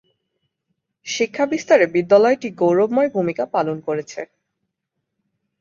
[1.07, 4.21] শিক্ষা বিস্তারে বিদ্যালয়টি গৌরবময় ভূমিকা পালন করছে।